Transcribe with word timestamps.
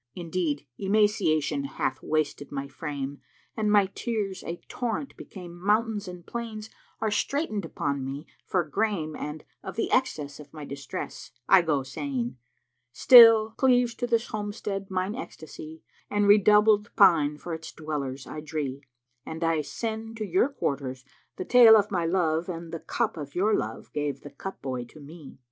* 0.13 0.15
Indeed, 0.15 0.65
emaciation 0.79 1.63
hath 1.65 2.01
wasted 2.01 2.51
my 2.51 2.67
frame 2.67 3.21
* 3.37 3.55
and 3.55 3.71
my 3.71 3.85
tears 3.85 4.43
a 4.43 4.55
torrent 4.67 5.15
became 5.15 5.61
* 5.63 5.63
mountains 5.63 6.07
and 6.07 6.25
plains 6.25 6.71
are 6.99 7.11
straitened 7.11 7.65
upon 7.65 8.03
me 8.03 8.25
for 8.47 8.63
grame 8.63 9.15
* 9.15 9.15
and 9.15 9.43
of 9.61 9.75
the 9.75 9.91
excess 9.91 10.39
of 10.39 10.51
my 10.51 10.65
distress, 10.65 11.29
I 11.47 11.61
go 11.61 11.83
saying, 11.83 12.35
"Still 12.91 13.51
cleaves 13.57 13.93
to 13.97 14.07
this 14.07 14.29
homestead 14.29 14.89
mine 14.89 15.13
ecstasy, 15.13 15.83
* 15.95 16.09
And 16.09 16.27
redoubled 16.27 16.89
pine 16.95 17.37
for 17.37 17.53
its 17.53 17.71
dwellers 17.71 18.25
I 18.25 18.39
dree; 18.39 18.81
And 19.23 19.43
I 19.43 19.61
send 19.61 20.17
to 20.17 20.25
your 20.25 20.49
quarters 20.49 21.05
the 21.35 21.45
tale 21.45 21.75
of 21.77 21.91
my 21.91 22.07
love 22.07 22.49
* 22.49 22.49
And 22.49 22.71
the 22.73 22.79
cup 22.79 23.17
of 23.17 23.35
your 23.35 23.53
love 23.53 23.93
gave 23.93 24.21
the 24.21 24.31
Cup 24.31 24.63
boy 24.63 24.85
to 24.85 24.99
me. 24.99 25.37